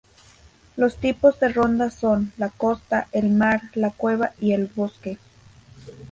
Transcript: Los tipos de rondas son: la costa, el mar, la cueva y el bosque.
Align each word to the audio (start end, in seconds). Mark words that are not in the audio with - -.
Los 0.77 0.95
tipos 0.97 1.39
de 1.39 1.49
rondas 1.49 1.93
son: 1.93 2.33
la 2.37 2.49
costa, 2.49 3.07
el 3.11 3.29
mar, 3.29 3.61
la 3.75 3.91
cueva 3.91 4.31
y 4.39 4.53
el 4.53 4.65
bosque. 4.65 5.19